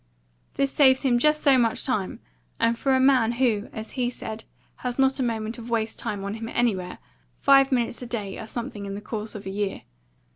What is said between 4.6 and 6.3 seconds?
has not a moment of waste time